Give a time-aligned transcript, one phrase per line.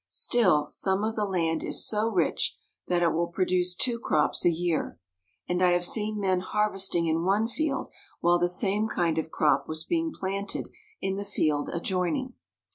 [0.09, 2.57] Still, some of the land is so rich
[2.87, 4.97] that it will produce two crops a year,
[5.47, 9.67] and I have seen men harvesting in one field while the same kind of crop
[9.67, 10.69] was being planted
[11.01, 12.33] in the field adjoin ing.